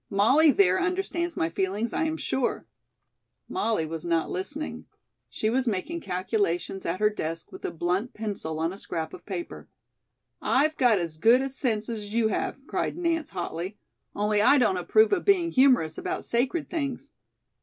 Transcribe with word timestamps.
Molly, 0.09 0.49
there, 0.49 0.79
understands 0.81 1.37
my 1.37 1.47
feelings, 1.51 1.93
I 1.93 2.05
am 2.05 2.17
sure." 2.17 2.65
Molly 3.47 3.85
was 3.85 4.03
not 4.03 4.31
listening. 4.31 4.85
She 5.29 5.47
was 5.47 5.67
making 5.67 6.01
calculations 6.01 6.87
at 6.87 6.99
her 6.99 7.11
desk 7.11 7.51
with 7.51 7.63
a 7.65 7.69
blunt 7.69 8.15
pencil 8.15 8.57
on 8.57 8.73
a 8.73 8.79
scrap 8.79 9.13
of 9.13 9.27
paper. 9.27 9.69
"I've 10.41 10.75
got 10.75 10.97
as 10.97 11.17
good 11.17 11.43
a 11.43 11.49
sense 11.49 11.87
as 11.87 12.15
you 12.15 12.29
have," 12.29 12.57
cried 12.65 12.97
Nance 12.97 13.29
hotly, 13.29 13.77
"only 14.15 14.41
I 14.41 14.57
don't 14.57 14.77
approve 14.77 15.13
of 15.13 15.23
being 15.23 15.51
humorous 15.51 15.99
about 15.99 16.25
sacred 16.25 16.67
things." 16.67 17.11